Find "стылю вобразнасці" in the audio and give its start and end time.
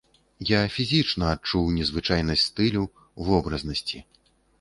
2.47-4.03